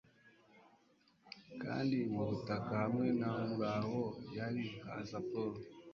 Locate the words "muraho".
3.37-3.99